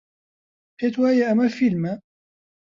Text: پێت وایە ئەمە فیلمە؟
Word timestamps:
پێت 0.77 0.93
وایە 0.97 1.23
ئەمە 1.27 1.47
فیلمە؟ 1.57 1.93